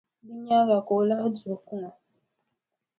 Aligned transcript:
Di 0.25 0.33
nyaaŋa 0.45 0.77
ka 0.87 0.93
o 0.99 1.01
lahi 1.09 1.27
duhi 1.35 1.55
kuŋa. 1.67 1.89